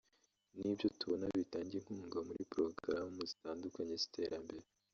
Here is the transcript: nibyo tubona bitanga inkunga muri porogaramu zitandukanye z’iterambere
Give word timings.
nibyo 0.57 0.87
tubona 0.97 1.25
bitanga 1.35 1.73
inkunga 1.79 2.17
muri 2.27 2.41
porogaramu 2.51 3.21
zitandukanye 3.31 3.93
z’iterambere 4.01 4.65